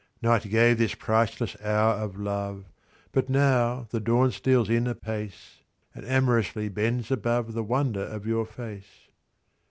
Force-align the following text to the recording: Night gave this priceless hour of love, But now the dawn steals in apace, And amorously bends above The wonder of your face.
Night 0.23 0.49
gave 0.49 0.79
this 0.79 0.95
priceless 0.95 1.55
hour 1.61 1.93
of 1.93 2.17
love, 2.17 2.65
But 3.11 3.29
now 3.29 3.85
the 3.91 3.99
dawn 3.99 4.31
steals 4.31 4.67
in 4.67 4.87
apace, 4.87 5.59
And 5.93 6.03
amorously 6.07 6.69
bends 6.69 7.11
above 7.11 7.53
The 7.53 7.63
wonder 7.63 8.05
of 8.07 8.25
your 8.25 8.47
face. 8.47 9.09